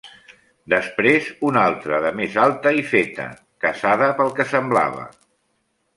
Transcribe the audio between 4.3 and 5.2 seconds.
que semblava.